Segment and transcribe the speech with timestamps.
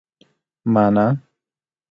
[0.73, 1.07] مانا